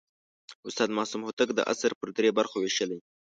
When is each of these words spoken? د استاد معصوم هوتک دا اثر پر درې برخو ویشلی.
د 0.61 0.63
استاد 0.67 0.89
معصوم 0.97 1.21
هوتک 1.23 1.49
دا 1.53 1.63
اثر 1.73 1.91
پر 1.99 2.07
درې 2.17 2.29
برخو 2.37 2.57
ویشلی. 2.59 2.99